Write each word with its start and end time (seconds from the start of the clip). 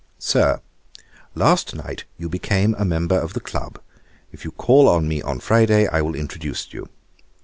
'Sir, 0.17 0.61
'Last 1.35 1.75
night 1.75 2.05
you 2.17 2.27
became 2.27 2.73
a 2.79 2.83
member 2.83 3.13
of 3.19 3.33
the 3.33 3.39
club; 3.39 3.79
if 4.31 4.43
you 4.43 4.49
call 4.49 4.89
on 4.89 5.07
me 5.07 5.21
on 5.21 5.39
Friday, 5.39 5.85
I 5.87 6.01
will 6.01 6.15
introduce 6.15 6.73
you. 6.73 6.89